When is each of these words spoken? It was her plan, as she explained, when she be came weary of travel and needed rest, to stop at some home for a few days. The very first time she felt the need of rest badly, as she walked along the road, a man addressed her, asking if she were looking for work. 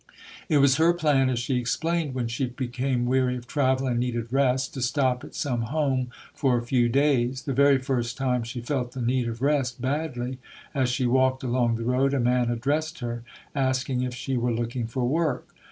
It 0.49 0.57
was 0.57 0.77
her 0.77 0.93
plan, 0.93 1.29
as 1.29 1.37
she 1.37 1.57
explained, 1.57 2.15
when 2.15 2.27
she 2.27 2.47
be 2.47 2.67
came 2.69 3.05
weary 3.05 3.35
of 3.37 3.45
travel 3.45 3.85
and 3.85 3.99
needed 3.99 4.33
rest, 4.33 4.73
to 4.73 4.81
stop 4.81 5.23
at 5.23 5.35
some 5.35 5.61
home 5.61 6.09
for 6.33 6.57
a 6.57 6.63
few 6.65 6.89
days. 6.89 7.43
The 7.43 7.53
very 7.53 7.77
first 7.77 8.17
time 8.17 8.41
she 8.41 8.61
felt 8.61 8.93
the 8.93 9.01
need 9.03 9.27
of 9.27 9.43
rest 9.43 9.79
badly, 9.79 10.39
as 10.73 10.89
she 10.89 11.05
walked 11.05 11.43
along 11.43 11.75
the 11.75 11.83
road, 11.85 12.15
a 12.15 12.19
man 12.19 12.49
addressed 12.49 12.97
her, 13.01 13.21
asking 13.53 14.01
if 14.01 14.15
she 14.15 14.35
were 14.37 14.51
looking 14.51 14.87
for 14.87 15.07
work. 15.07 15.53